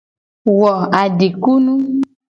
[0.57, 0.71] Wo
[1.01, 1.73] adikunu.